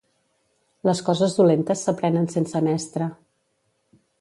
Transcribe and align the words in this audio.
Les 0.89 1.01
coses 1.09 1.35
dolentes 1.41 1.83
s'aprenen 1.89 2.27
sense 2.37 2.63
mestre. 2.69 3.11